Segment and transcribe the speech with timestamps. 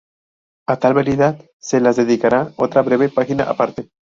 [0.67, 3.91] A tal variedad se las dedicará otra breve página aparte.